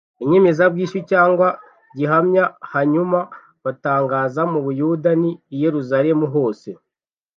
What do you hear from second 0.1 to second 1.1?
inyemezabwishyu